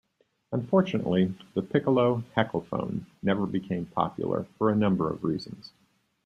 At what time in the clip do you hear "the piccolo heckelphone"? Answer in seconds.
1.53-3.05